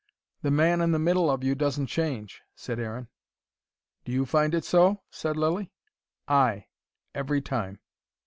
[0.41, 3.07] "The man in the middle of you doesn't change," said Aaron.
[4.03, 5.69] "Do you find it so?" said Lilly.
[6.27, 6.69] "Ay.
[7.13, 7.81] Every time."